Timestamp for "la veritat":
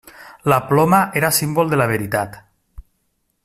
1.83-2.41